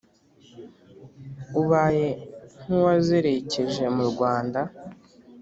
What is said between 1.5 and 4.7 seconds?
ubaye nk'uwazerekeje mu rwanda.